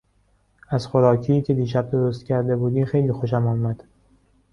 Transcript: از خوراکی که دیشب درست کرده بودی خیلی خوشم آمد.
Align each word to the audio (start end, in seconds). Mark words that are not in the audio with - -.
از 0.69 0.87
خوراکی 0.87 1.41
که 1.41 1.53
دیشب 1.53 1.91
درست 1.91 2.25
کرده 2.25 2.55
بودی 2.55 2.85
خیلی 2.85 3.11
خوشم 3.11 3.47
آمد. 3.47 3.83